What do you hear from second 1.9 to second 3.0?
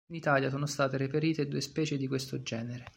di questo genere.